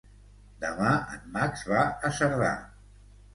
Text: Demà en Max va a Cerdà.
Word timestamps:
Demà 0.63 0.93
en 1.17 1.27
Max 1.35 1.67
va 1.73 1.85
a 2.09 2.11
Cerdà. 2.21 2.51